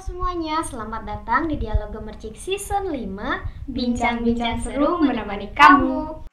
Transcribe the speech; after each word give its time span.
semuanya, 0.00 0.64
selamat 0.64 1.04
datang 1.04 1.44
di 1.44 1.60
Dialog 1.60 1.92
Gemercik 1.92 2.32
Season 2.32 2.88
5 2.88 3.68
Bincang-bincang 3.68 4.56
seru 4.64 4.96
menemani 4.96 5.52
kamu. 5.52 6.24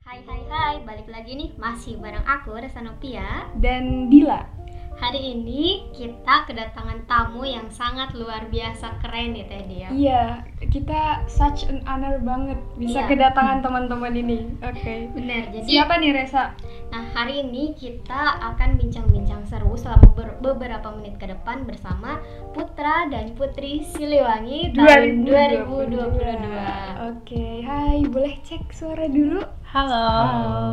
Hai 0.00 0.24
hai 0.24 0.42
hai, 0.48 0.74
balik 0.88 1.12
lagi 1.12 1.36
nih. 1.36 1.52
Masih 1.60 2.00
bareng 2.00 2.24
aku 2.24 2.56
Resanopia 2.56 3.52
dan 3.60 4.08
Dila. 4.08 4.57
Hari 5.08 5.40
ini 5.40 5.88
kita 5.88 6.44
kedatangan 6.44 7.08
tamu 7.08 7.40
yang 7.40 7.64
sangat 7.72 8.12
luar 8.12 8.44
biasa 8.44 9.00
keren 9.00 9.32
ya 9.32 9.48
Teh 9.48 9.64
Dia. 9.64 9.88
Iya, 9.88 10.22
kita 10.68 11.24
such 11.24 11.64
an 11.64 11.80
honor 11.88 12.20
banget 12.20 12.60
bisa 12.76 13.00
Iya. 13.00 13.08
kedatangan 13.08 13.64
teman-teman 13.64 14.12
ini. 14.12 14.52
Oke. 14.60 15.08
Bener, 15.16 15.48
jadi 15.48 15.64
Siapa 15.64 15.96
nih 15.96 16.12
Resa? 16.12 16.52
Nah, 16.92 17.08
hari 17.16 17.40
ini 17.40 17.72
kita 17.72 18.20
akan 18.52 18.76
bincang-bincang 18.76 19.48
seru 19.48 19.72
selama 19.72 20.12
ber- 20.12 20.36
beberapa 20.44 20.92
menit 20.92 21.16
ke 21.16 21.24
depan 21.24 21.64
bersama 21.64 22.20
Putra 22.52 23.08
dan 23.08 23.32
Putri 23.32 23.80
Siliwangi 23.80 24.76
tahun 24.76 25.24
2022. 25.24 27.08
Oke, 27.08 27.64
hai, 27.64 28.04
boleh 28.04 28.36
cek 28.44 28.76
suara 28.76 29.08
dulu? 29.08 29.40
Halo, 29.64 30.04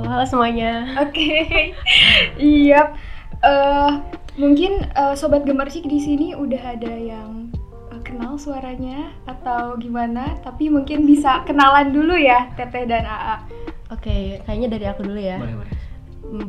halo 0.03 0.27
semuanya. 0.27 0.91
Oke. 0.99 1.71
Iya. 2.35 2.91
Eh, 3.39 3.91
mungkin 4.35 4.83
eh, 4.83 5.15
sobat 5.15 5.47
gemercik 5.47 5.87
di 5.87 5.99
sini 5.99 6.27
udah 6.35 6.75
ada 6.75 6.93
yang 6.93 7.51
eh, 7.91 8.01
kenal 8.03 8.35
suaranya 8.35 9.15
atau 9.27 9.79
gimana, 9.79 10.35
tapi 10.43 10.67
mungkin 10.67 11.07
bisa 11.07 11.43
kenalan 11.47 11.95
dulu 11.95 12.15
ya 12.15 12.51
Teteh 12.59 12.87
dan 12.87 13.07
AA. 13.07 13.37
Oke, 13.93 14.41
kayaknya 14.43 14.67
dari 14.75 14.85
aku 14.89 15.01
dulu 15.05 15.19
ya. 15.19 15.37
Boleh, 15.39 15.55
boleh. 15.61 15.73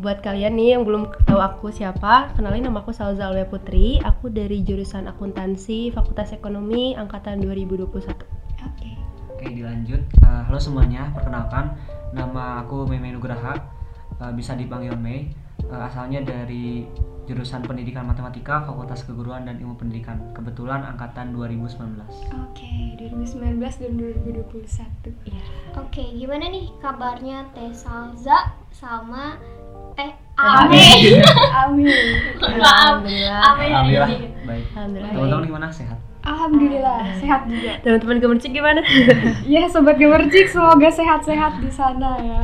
Buat 0.00 0.24
kalian 0.24 0.56
nih 0.56 0.68
yang 0.72 0.88
belum 0.88 1.12
tahu 1.28 1.36
aku 1.36 1.68
siapa, 1.68 2.32
kenalin 2.32 2.64
nama 2.64 2.80
aku 2.80 2.96
Salza 2.96 3.28
Aulia 3.28 3.44
Putri. 3.44 4.00
Aku 4.00 4.32
dari 4.32 4.64
jurusan 4.64 5.04
akuntansi 5.04 5.92
Fakultas 5.92 6.32
Ekonomi 6.32 6.96
angkatan 6.96 7.44
2021. 7.44 7.84
Oke. 8.64 8.90
Oke, 9.36 9.46
dilanjut. 9.52 10.00
Eh, 10.00 10.42
halo 10.48 10.56
semuanya, 10.56 11.12
perkenalkan 11.12 11.76
nama 12.16 12.64
aku 12.64 12.88
Meme 12.88 13.12
Nugraha. 13.12 13.52
Eh, 14.16 14.32
bisa 14.32 14.56
dipanggil 14.56 14.96
Mei. 14.96 15.28
Eh, 15.66 15.82
asalnya 15.82 16.22
dari 16.22 16.86
jurusan 17.26 17.66
Pendidikan 17.66 18.06
Matematika, 18.06 18.62
Fakultas 18.62 19.02
Keguruan 19.02 19.50
dan 19.50 19.58
Ilmu 19.58 19.74
Pendidikan. 19.74 20.30
Kebetulan 20.30 20.86
angkatan 20.86 21.34
2019. 21.34 22.06
Oke, 22.46 22.94
2019 23.02 23.82
dan 23.82 23.92
2021. 23.98 25.10
Iya. 25.26 25.42
Oke, 25.74 26.06
gimana 26.14 26.46
nih 26.46 26.70
kabarnya 26.78 27.50
Teh 27.50 27.74
Salza 27.74 28.54
sama 28.70 29.42
Teh. 29.98 30.14
Ame? 30.38 30.78
Amin. 31.66 31.88
Maaf, 32.38 33.00
Alhamdulillah. 33.02 33.40
Ame 33.42 33.64
Alhamdulillah. 33.66 34.08
Baik. 34.46 34.64
Alhamdulillah. 34.76 35.12
Teman-teman 35.16 35.44
gimana? 35.50 35.66
Sehat? 35.72 35.98
Alhamdulillah, 36.26 37.00
sehat 37.22 37.46
juga. 37.46 37.72
Teman-teman 37.86 38.18
gemercik 38.18 38.50
gimana? 38.50 38.82
Ya, 39.46 39.70
sobat 39.70 39.94
gemercik 39.94 40.50
semoga 40.50 40.90
sehat-sehat 40.90 41.62
di 41.62 41.70
sana 41.70 42.18
ya. 42.18 42.42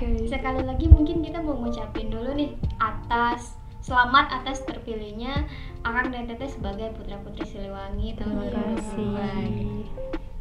Oke. 0.00 0.16
Ya, 0.16 0.32
sekali 0.32 0.64
lagi 0.64 0.88
mungkin 0.88 1.20
kita 1.20 1.44
mau 1.44 1.60
ngucapin 1.60 2.08
dulu 2.08 2.32
nih 2.32 2.56
atas 2.80 3.52
selamat 3.84 4.32
atas 4.40 4.64
terpilihnya 4.64 5.44
Akang 5.84 6.08
dan 6.08 6.24
Teteh 6.24 6.48
sebagai 6.48 6.88
putra 6.96 7.20
putri 7.20 7.44
Siliwangi 7.44 8.16
tahun 8.16 8.48
Terima 8.48 8.80
2022. 8.80 8.80
kasih. 8.80 9.84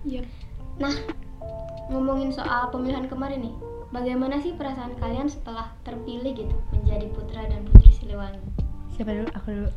Yep. 0.08 0.26
Ngomongin 1.92 2.32
soal 2.32 2.72
pemilihan 2.72 3.12
kemarin 3.12 3.52
nih, 3.52 3.56
bagaimana 3.92 4.40
sih 4.40 4.56
perasaan 4.56 4.96
kalian 4.96 5.28
setelah 5.28 5.76
terpilih 5.84 6.40
gitu 6.40 6.56
menjadi 6.72 7.12
putra 7.12 7.44
dan 7.44 7.68
putri 7.68 7.92
Siliwangi? 7.92 8.69
Siapa 9.00 9.16
dulu? 9.16 9.32
Aku 9.32 9.48
dulu. 9.56 9.70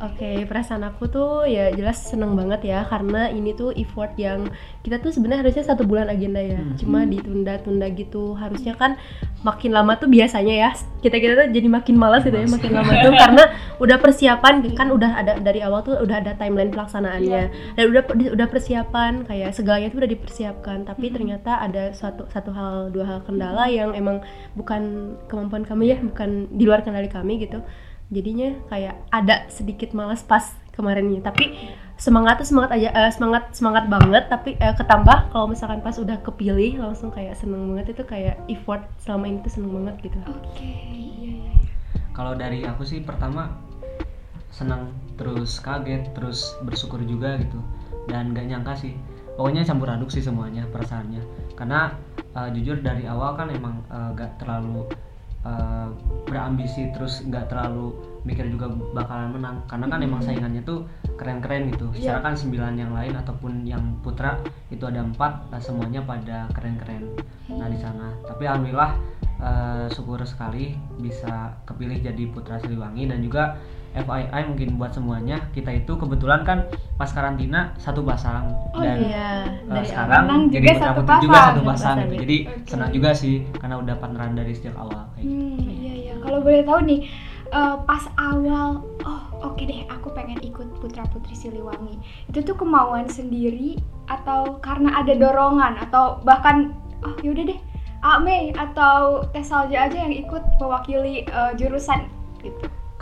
Oke, 0.00 0.48
perasaan 0.48 0.80
aku 0.88 1.04
tuh 1.04 1.44
ya 1.44 1.68
jelas 1.76 2.08
seneng 2.08 2.32
banget 2.32 2.72
ya 2.72 2.88
karena 2.88 3.28
ini 3.28 3.52
tuh 3.52 3.68
effort 3.76 4.16
yang 4.16 4.48
kita 4.80 4.96
tuh 4.96 5.12
sebenarnya 5.12 5.44
harusnya 5.44 5.68
satu 5.68 5.84
bulan 5.84 6.08
agenda 6.08 6.40
ya, 6.40 6.56
Hmm. 6.56 6.80
cuma 6.80 7.04
ditunda-tunda 7.04 7.92
gitu. 7.92 8.32
Harusnya 8.32 8.72
kan 8.72 8.96
makin 9.44 9.76
lama 9.76 10.00
tuh 10.00 10.08
biasanya 10.08 10.54
ya 10.56 10.70
kita 11.04 11.20
kita 11.20 11.32
tuh 11.36 11.46
jadi 11.52 11.68
makin 11.68 12.00
malas 12.00 12.24
gitu 12.24 12.32
ya 12.32 12.48
makin 12.48 12.72
lama 12.72 12.92
tuh. 12.96 13.12
Karena 13.12 13.44
udah 13.84 13.96
persiapan 14.00 14.54
kan 14.72 14.88
udah 14.88 15.10
ada 15.20 15.32
dari 15.36 15.60
awal 15.60 15.84
tuh 15.84 16.00
udah 16.00 16.24
ada 16.24 16.32
timeline 16.40 16.72
pelaksanaannya. 16.72 17.76
Dan 17.76 17.84
udah 17.92 18.02
udah 18.32 18.46
persiapan 18.48 19.28
kayak 19.28 19.52
segalanya 19.52 19.92
tuh 19.92 20.00
udah 20.00 20.10
dipersiapkan. 20.16 20.88
Tapi 20.88 21.12
ternyata 21.12 21.60
ada 21.60 21.92
suatu 21.92 22.24
satu 22.32 22.48
hal 22.56 22.88
dua 22.88 23.04
hal 23.04 23.18
kendala 23.20 23.68
yang 23.68 23.92
emang 23.92 24.24
bukan 24.56 25.12
kemampuan 25.28 25.68
kami 25.68 25.92
ya 25.92 26.00
bukan 26.00 26.48
di 26.48 26.64
luar 26.64 26.80
kendali 26.80 27.12
kami 27.12 27.36
gitu 27.36 27.60
jadinya 28.12 28.52
kayak 28.68 29.00
ada 29.08 29.48
sedikit 29.48 29.96
malas 29.96 30.20
pas 30.20 30.52
kemarinnya 30.76 31.24
tapi 31.24 31.56
semangat 32.02 32.42
tuh 32.42 32.48
semangat 32.50 32.74
aja 32.74 32.88
eh, 32.90 33.12
semangat 33.14 33.54
semangat 33.54 33.84
banget. 33.86 34.26
Tapi 34.26 34.58
eh, 34.58 34.74
ketambah 34.74 35.30
kalau 35.30 35.46
misalkan 35.46 35.78
pas 35.80 35.94
udah 35.96 36.18
kepilih 36.20 36.82
langsung 36.82 37.14
kayak 37.14 37.38
seneng 37.38 37.70
banget. 37.72 37.94
Itu 37.94 38.04
kayak 38.04 38.42
effort 38.50 38.82
selama 39.00 39.30
ini 39.30 39.38
tuh 39.46 39.52
seneng 39.54 39.72
banget 39.72 40.10
gitu. 40.10 40.18
Oke. 40.26 40.66
Iya, 40.92 41.32
iya. 41.38 41.62
Kalau 42.12 42.36
dari 42.36 42.66
aku 42.66 42.82
sih 42.84 43.00
pertama 43.00 43.54
senang 44.52 44.92
terus 45.16 45.56
kaget 45.62 46.12
terus 46.12 46.58
bersyukur 46.66 47.00
juga 47.06 47.38
gitu. 47.40 47.62
Dan 48.10 48.34
gak 48.34 48.50
nyangka 48.50 48.74
sih. 48.74 48.98
Pokoknya 49.32 49.64
campur 49.64 49.88
aduk 49.88 50.10
sih 50.12 50.20
semuanya 50.20 50.68
perasaannya. 50.68 51.22
Karena 51.56 51.94
uh, 52.36 52.50
jujur 52.52 52.82
dari 52.84 53.08
awal 53.08 53.38
kan 53.38 53.48
emang 53.48 53.80
uh, 53.88 54.12
gak 54.12 54.42
terlalu 54.42 54.84
uh, 55.46 55.88
berambisi 56.26 56.90
terus 56.94 57.22
gak 57.28 57.50
terlalu 57.50 57.94
mikir 58.22 58.46
juga 58.50 58.70
bakalan 58.94 59.34
menang. 59.34 59.56
Karena 59.66 59.86
kan 59.90 60.00
emang 60.02 60.22
saingannya 60.22 60.62
tuh 60.62 60.86
keren-keren 61.18 61.70
gitu. 61.74 61.90
Secara 61.94 62.22
kan 62.22 62.34
sembilan 62.38 62.74
yang 62.78 62.92
lain 62.94 63.14
ataupun 63.18 63.66
yang 63.66 63.98
putra 64.02 64.38
itu 64.70 64.82
ada 64.86 65.02
empat 65.02 65.50
nah 65.50 65.60
semuanya 65.60 66.02
pada 66.02 66.46
keren-keren. 66.54 67.18
Nah 67.50 67.68
di 67.68 67.78
sana. 67.78 68.14
Tapi 68.26 68.46
alhamdulillah 68.46 68.92
eh, 69.42 69.86
syukur 69.90 70.22
sekali 70.22 70.78
bisa 71.02 71.58
kepilih 71.66 71.98
jadi 71.98 72.24
putra 72.30 72.62
Siliwangi 72.62 73.10
dan 73.10 73.18
juga 73.22 73.58
FYI 73.94 74.42
mungkin 74.46 74.68
buat 74.74 74.90
semuanya 74.90 75.48
kita 75.50 75.70
itu 75.70 75.92
kebetulan 75.92 76.42
kan 76.42 76.58
pas 76.94 77.08
karantina 77.08 77.72
satu 77.76 78.00
pasang 78.00 78.48
Oh, 78.72 78.80
dan 78.80 78.98
iya 78.98 79.28
eh, 79.44 79.68
dari 79.68 79.86
sekarang 79.86 80.22
Menang 80.24 80.42
jadi 80.48 80.64
juga 80.64 80.72
putra 80.72 80.86
satu 80.86 80.96
putri 80.98 81.16
juga 81.20 81.32
pasang. 81.34 81.46
satu 81.46 81.60
pasang 81.60 81.76
Pasang, 81.92 81.96
gitu 82.00 82.12
ya. 82.12 82.20
jadi 82.20 82.36
Oke. 82.42 82.66
senang 82.66 82.90
juga 82.90 83.10
sih 83.12 83.34
karena 83.54 83.76
udah 83.78 83.94
partneran 83.96 84.32
dari 84.32 84.52
sejak 84.52 84.74
awal 84.74 85.00
kayak 85.12 85.24
gitu. 85.24 85.36
Hmm, 85.36 85.60
iya 85.68 85.92
iya. 85.94 86.14
Kalau 86.18 86.38
boleh 86.40 86.62
tahu 86.62 86.80
nih, 86.82 87.00
eh, 87.50 87.76
pas 87.82 88.04
awal, 88.14 88.68
oh 89.02 89.22
oke 89.42 89.60
deh, 89.60 89.82
aku 89.86 90.08
pengen 90.10 90.38
ikut 90.40 90.68
Putra 90.78 91.02
Putri 91.04 91.34
Siliwangi. 91.34 91.98
Itu 92.26 92.40
tuh 92.42 92.54
kemauan 92.54 93.06
sendiri 93.06 93.76
atau 94.06 94.56
karena 94.58 94.96
ada 94.96 95.12
dorongan 95.12 95.76
atau 95.80 96.22
bahkan, 96.22 96.72
oh 97.02 97.12
yaudah 97.20 97.44
deh, 97.44 97.60
Ame 98.00 98.50
atau 98.52 99.22
Teh 99.28 99.42
Salja 99.42 99.86
aja 99.86 99.98
yang 99.98 100.14
ikut 100.16 100.42
mewakili 100.56 101.22
eh, 101.22 101.52
jurusan 101.54 102.06
gitu. 102.06 102.21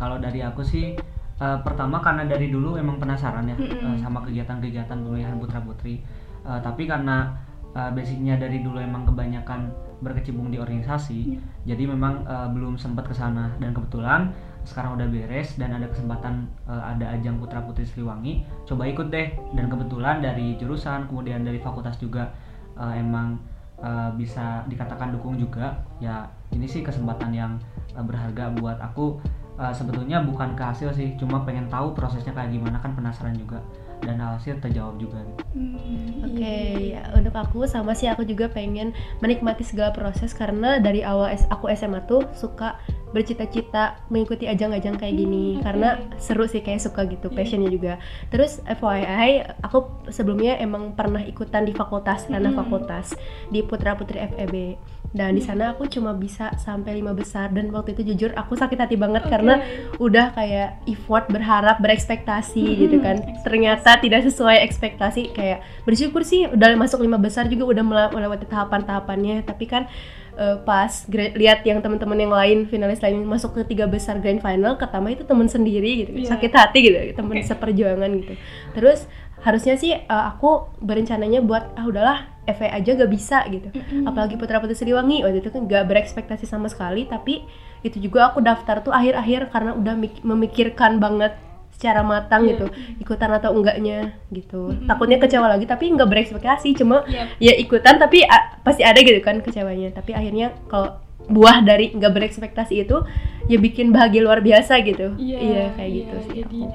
Kalau 0.00 0.16
dari 0.16 0.40
aku 0.40 0.64
sih 0.64 0.96
eh, 1.36 1.58
pertama 1.60 2.00
karena 2.00 2.24
dari 2.24 2.48
dulu 2.48 2.80
emang 2.80 2.96
penasaran 2.96 3.44
ya 3.44 3.52
Mm-mm. 3.52 3.84
eh, 3.84 3.96
sama 4.00 4.24
kegiatan-kegiatan 4.24 4.96
pemilihan 4.96 5.36
putra 5.36 5.60
putri. 5.60 6.00
Eh, 6.48 6.60
tapi 6.64 6.88
karena 6.88 7.36
eh, 7.76 7.92
basicnya 7.92 8.40
dari 8.40 8.64
dulu 8.64 8.80
emang 8.80 9.04
kebanyakan 9.04 9.68
berkecimpung 10.00 10.48
di 10.48 10.56
organisasi, 10.56 11.36
jadi 11.68 11.84
memang 11.84 12.24
eh, 12.24 12.48
belum 12.48 12.80
sempat 12.80 13.12
ke 13.12 13.12
sana. 13.12 13.52
Dan 13.60 13.76
kebetulan 13.76 14.32
sekarang 14.64 14.96
udah 14.96 15.08
beres 15.08 15.60
dan 15.60 15.76
ada 15.76 15.84
kesempatan 15.92 16.48
eh, 16.64 16.82
ada 16.96 17.12
ajang 17.12 17.36
putra 17.36 17.60
putri 17.60 17.84
Siliwangi, 17.84 18.48
coba 18.64 18.88
ikut 18.88 19.12
deh. 19.12 19.36
Dan 19.52 19.68
kebetulan 19.68 20.24
dari 20.24 20.56
jurusan 20.56 21.12
kemudian 21.12 21.44
dari 21.44 21.60
fakultas 21.60 22.00
juga 22.00 22.32
eh, 22.80 23.04
emang 23.04 23.36
eh, 23.84 24.08
bisa 24.16 24.64
dikatakan 24.64 25.12
dukung 25.12 25.36
juga. 25.36 25.76
Ya 26.00 26.24
ini 26.56 26.64
sih 26.64 26.80
kesempatan 26.80 27.36
yang 27.36 27.60
berharga 27.92 28.48
buat 28.56 28.80
aku 28.80 29.20
Eh, 29.60 29.74
sebetulnya 29.76 30.24
bukan 30.24 30.56
ke 30.56 30.64
hasil 30.64 30.88
sih 30.96 31.12
cuma 31.20 31.44
pengen 31.44 31.68
tahu 31.68 31.92
prosesnya 31.92 32.32
kayak 32.32 32.48
gimana 32.48 32.80
kan 32.80 32.96
penasaran 32.96 33.36
juga 33.36 33.60
dan 34.00 34.16
hasil 34.16 34.56
terjawab 34.56 34.96
juga 34.96 35.20
gitu. 35.20 35.44
Hmm, 35.52 36.24
Oke, 36.24 36.40
iya. 36.40 37.04
ya, 37.04 37.12
untuk 37.12 37.36
aku 37.36 37.68
sama 37.68 37.92
sih 37.92 38.08
aku 38.08 38.24
juga 38.24 38.48
pengen 38.48 38.96
menikmati 39.20 39.60
segala 39.60 39.92
proses 39.92 40.32
karena 40.32 40.80
dari 40.80 41.04
awal 41.04 41.28
S- 41.28 41.44
aku 41.52 41.68
SMA 41.68 42.00
tuh 42.08 42.24
suka 42.32 42.80
bercita-cita 43.12 44.00
mengikuti 44.08 44.48
ajang-ajang 44.48 44.96
kayak 44.96 45.12
gini 45.12 45.58
Hmm, 45.58 45.62
karena 45.66 45.88
seru 46.16 46.48
sih 46.48 46.64
kayak 46.64 46.80
suka 46.80 47.04
gitu 47.04 47.28
Iya. 47.28 47.36
passionnya 47.36 47.68
juga 47.68 47.92
terus 48.32 48.64
FYI 48.64 49.44
aku 49.60 50.08
sebelumnya 50.08 50.56
emang 50.56 50.96
pernah 50.96 51.20
ikutan 51.20 51.68
di 51.68 51.76
fakultas 51.76 52.24
ranah 52.32 52.56
Hmm. 52.56 52.60
fakultas 52.64 53.12
di 53.50 53.60
putra 53.60 53.92
putri 53.92 54.16
FEB 54.24 54.80
dan 55.10 55.34
di 55.34 55.42
Hmm. 55.42 55.48
sana 55.50 55.64
aku 55.70 55.84
cuma 55.84 56.12
bisa 56.12 56.54
sampai 56.56 56.94
lima 56.94 57.10
besar 57.10 57.50
dan 57.50 57.66
waktu 57.68 57.92
itu 57.92 58.14
jujur 58.14 58.30
aku 58.32 58.54
sakit 58.54 58.78
hati 58.78 58.94
banget 58.94 59.22
Oke. 59.22 59.30
karena 59.30 59.58
udah 59.96 60.30
kayak 60.30 60.86
effort 60.86 61.26
berharap 61.26 61.78
berekspektasi 61.78 62.62
Mm-mm, 62.62 62.78
gitu 62.78 62.96
kan 62.98 63.16
ternyata 63.40 63.98
tidak 63.98 64.22
sesuai 64.22 64.62
ekspektasi 64.62 65.30
kayak 65.30 65.60
bersyukur 65.82 66.22
sih 66.22 66.46
udah 66.46 66.72
masuk 66.74 67.00
lima 67.00 67.16
besar 67.16 67.44
juga 67.44 67.66
udah 67.68 67.82
melewati 68.08 68.46
tahapan-tahapannya 68.46 69.42
tapi 69.42 69.66
kan 69.66 69.90
eh, 70.32 70.56
pas 70.60 70.88
lihat 71.10 71.64
yang 71.64 71.78
teman-teman 71.78 72.16
yang 72.16 72.30
lain 72.32 72.58
finalis 72.64 73.02
lain 73.02 73.18
masuk 73.20 73.50
ke 73.52 73.66
tiga 73.66 73.84
besar 73.84 74.16
grand 74.16 74.38
final 74.38 74.74
ketambah 74.74 75.10
itu 75.12 75.24
teman 75.24 75.46
sendiri 75.46 76.06
gitu 76.06 76.10
Iya. 76.16 76.30
sakit 76.30 76.52
hati 76.52 76.78
gitu 76.80 76.96
teman 77.12 77.34
Oke. 77.36 77.44
seperjuangan 77.44 78.10
gitu 78.16 78.34
terus 78.72 79.10
harusnya 79.40 79.74
sih 79.74 79.90
eh, 79.90 80.06
aku 80.06 80.70
berencananya 80.78 81.40
buat 81.40 81.74
ah 81.74 81.82
udahlah 81.82 82.18
FA 82.52 82.68
aja 82.70 82.90
gak 82.92 83.08
bisa 83.08 83.38
gitu 83.46 83.68
Mm-mm. 83.68 84.04
apalagi 84.04 84.34
Putra 84.34 84.56
Putri 84.56 84.74
Siliwangi 84.74 85.20
waktu 85.20 85.38
itu 85.38 85.48
kan 85.48 85.64
gak 85.64 85.86
berekspektasi 85.86 86.44
sama 86.44 86.66
sekali 86.66 87.04
tapi 87.04 87.42
itu 87.80 87.96
juga 87.98 88.28
aku 88.28 88.40
daftar 88.40 88.80
tuh 88.80 88.90
akhir-akhir 88.90 89.48
karena 89.48 89.72
udah 89.72 89.94
mik- 89.94 90.20
memikirkan 90.20 90.96
banget 90.96 91.32
secara 91.70 92.02
matang 92.02 92.44
Iya. 92.44 92.50
gitu 92.52 92.66
ikutan 92.98 93.30
atau 93.32 93.50
enggaknya 93.50 94.12
gitu 94.28 94.68
Mm-mm. 94.70 94.84
takutnya 94.84 95.16
kecewa 95.16 95.48
lagi 95.48 95.64
tapi 95.64 95.88
nggak 95.88 96.06
berekspektasi 96.06 96.74
cuma 96.74 97.06
Yap. 97.06 97.38
ya 97.38 97.52
ikutan 97.54 97.96
tapi 97.96 98.20
a- 98.22 98.58
pasti 98.60 98.82
ada 98.82 98.98
gitu 98.98 99.16
kan 99.18 99.38
kecewanya 99.38 99.88
tapi 99.90 100.12
akhirnya 100.12 100.52
kalau 100.66 101.00
buah 101.22 101.62
dari 101.62 101.88
nggak 101.90 102.10
berekspektasi 102.10 102.74
itu 102.80 103.00
ya 103.46 103.56
bikin 103.56 103.90
bahagia 103.90 104.20
luar 104.20 104.40
biasa 104.40 104.76
gitu 104.82 105.14
Iya, 105.16 105.72
kayak 105.72 105.88
iya, 105.88 105.96
gitu 105.96 106.16
sih 106.20 106.34
Jadi, 106.36 106.60
aku. 106.60 106.68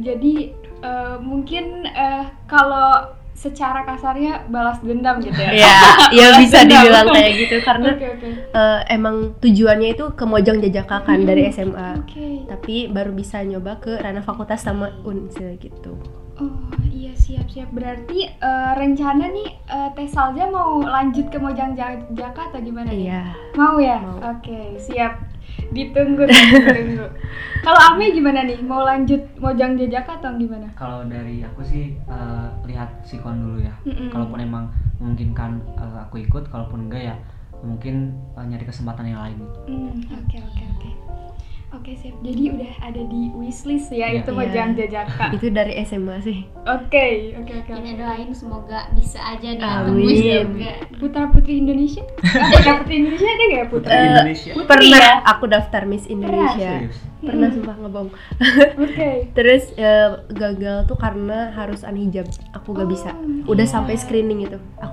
jadi 0.00 0.34
eh, 0.80 1.16
mungkin 1.20 1.64
eh, 1.84 2.24
kalau 2.44 3.19
secara 3.40 3.80
kasarnya 3.82 4.44
balas 4.46 4.76
dendam 4.80 5.16
gitu 5.18 5.32
ya. 5.34 5.48
Iya, 5.50 5.76
ya 6.18 6.26
bisa 6.36 6.60
dendam. 6.60 6.76
dibilang 6.76 7.06
kayak 7.08 7.32
gitu 7.38 7.56
karena 7.60 7.88
Oke 7.90 8.06
oke. 8.10 8.28
eh, 8.52 8.80
emang 8.90 9.16
tujuannya 9.38 9.88
itu 9.90 10.04
ke 10.12 10.24
Mojang 10.24 10.60
Jajaka 10.60 11.00
kan 11.02 11.16
Hmm, 11.16 11.24
dari 11.24 11.48
SMA 11.48 11.88
Oke. 11.98 12.44
tapi 12.46 12.74
baru 12.86 13.10
bisa 13.10 13.40
nyoba 13.40 13.76
ke 13.76 13.96
ranah 13.96 14.20
fakultas 14.20 14.60
sama 14.60 14.92
unsil 15.02 15.56
gitu 15.56 15.96
Oh 16.36 16.56
iya 16.86 17.12
siap 17.12 17.48
siap. 17.48 17.68
Berarti 17.70 18.24
eh, 18.24 18.72
rencana 18.74 19.24
nih 19.26 19.48
eh, 19.62 19.88
Teh 19.90 20.04
Salja 20.06 20.44
mau 20.46 20.76
lanjut 20.78 21.26
ke 21.26 21.36
Mojang 21.36 21.72
Ja- 21.72 22.00
Jaka 22.10 22.48
atau 22.48 22.60
gimana 22.60 22.88
nih? 22.88 23.08
iya 23.08 23.32
Mau 23.52 23.76
ya? 23.76 23.96
Mau. 23.98 24.20
Oke, 24.30 24.76
siap. 24.76 25.16
Ditunggu, 25.68 26.24
ditunggu. 26.24 27.06
Kalau 27.60 27.80
Ame 27.92 28.10
gimana 28.10 28.40
nih? 28.42 28.58
Mau 28.64 28.82
lanjut 28.82 29.20
Mojang 29.36 29.76
Jajaka 29.76 30.16
atau 30.20 30.32
gimana? 30.36 30.66
kalau 30.72 31.04
dari 31.04 31.44
aku 31.44 31.60
sih 31.60 31.92
eh, 31.92 32.48
lihat 32.64 32.88
sikon 33.04 33.36
dulu 33.36 33.60
ya 33.60 33.74
Mm-mm. 33.84 34.08
kalaupun 34.08 34.40
emang 34.40 34.64
memungkinkan 34.96 35.60
eh, 35.76 35.98
aku 36.08 36.24
ikut 36.24 36.48
kalaupun 36.48 36.88
enggak 36.88 37.12
ya 37.12 37.16
mungkin 37.60 38.16
eh, 38.32 38.44
nyari 38.48 38.64
kesempatan 38.64 39.12
yang 39.12 39.20
lain 39.20 39.36
gitu. 39.44 39.60
Hmm, 39.68 39.92
oke. 39.92 40.19
Oke 41.80 41.96
siap. 41.96 42.12
Jadi 42.20 42.42
udah 42.52 42.72
ada 42.82 43.02
di 43.02 43.32
wishlist 43.32 43.88
ya 43.88 44.06
Iya. 44.06 44.20
itu 44.20 44.30
Iya. 44.30 44.36
Mojang 44.38 44.70
Jajaka. 44.74 45.26
itu 45.32 45.46
dari 45.48 45.72
SMA 45.80 46.16
sih 46.20 46.38
Oke, 46.62 47.06
oke 47.34 47.52
oke. 47.56 47.72
Kita 47.72 47.92
doain 47.96 48.30
semoga 48.30 48.92
bisa 48.92 49.16
aja 49.18 49.48
nih 49.48 49.64
Amin. 49.64 49.96
tembus 49.96 50.20
juga. 50.20 50.72
Putra 50.94 51.22
Putri 51.26 51.54
Indonesia? 51.58 52.04
Putra 52.20 52.72
Putri 52.76 52.94
Indonesia 52.98 53.26
ada 53.26 53.42
nggak 53.42 53.56
ya 53.56 53.66
Putra? 53.66 53.88
Putri 53.88 53.96
Eh, 53.96 54.06
Indonesia 54.06 54.50
Putri 54.52 54.68
pernah 54.68 55.00
ya? 55.00 55.14
aku 55.26 55.44
daftar 55.46 55.82
Miss 55.82 56.04
Indonesia 56.06 56.72
serius 56.78 56.98
pernah 57.20 57.36
Mm-mm. 57.46 57.56
sumpah 57.58 57.76
ngebohong 57.78 58.10
Oke. 58.78 59.10
terus 59.36 59.68
eh, 59.74 60.08
gagal 60.30 60.84
tuh 60.84 60.96
karena 60.96 61.52
harus 61.54 61.80
unhijab 61.82 62.24
aku 62.50 62.72
gak 62.72 62.88
bisa 62.88 63.12
Oh, 63.12 63.52
udah 63.52 63.60
iya. 63.62 63.68
sampai 63.70 63.92
screening 63.94 64.40
itu 64.42 64.56
aku 64.76 64.88